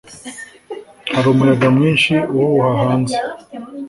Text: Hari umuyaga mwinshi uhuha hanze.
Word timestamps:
Hari 1.13 1.27
umuyaga 1.33 1.67
mwinshi 1.75 2.13
uhuha 2.37 2.69
hanze. 2.81 3.15